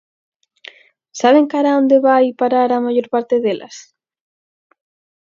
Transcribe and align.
¿Saben 1.19 1.45
cara 1.53 1.69
a 1.71 1.77
onde 1.81 1.97
vai 2.07 2.25
parar 2.41 2.69
a 2.73 2.83
maior 2.85 3.07
parte 3.13 3.35
delas? 3.45 3.75